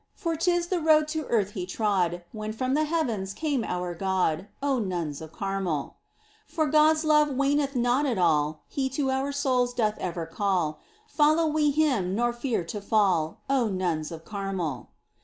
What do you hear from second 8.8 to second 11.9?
to our souls doth ever call: POEMS. 25 Follow we